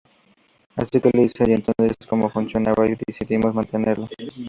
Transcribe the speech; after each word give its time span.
Así 0.77 0.99
que 0.99 1.11
lo 1.13 1.21
hice 1.21 1.47
y 1.47 1.53
entonces 1.53 1.95
es 1.99 2.07
como 2.07 2.25
que 2.27 2.33
funcionaba 2.33 2.87
y 2.89 2.95
decidimos 3.07 3.53
mantenerlo. 3.53 4.09